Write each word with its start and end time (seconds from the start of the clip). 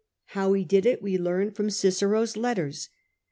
How 0.33 0.53
he 0.53 0.63
did 0.65 0.87
it 0.87 1.03
we 1.03 1.19
learn 1.19 1.51
from 1.51 1.69
Cicero's 1.69 2.35
letters. 2.35 2.89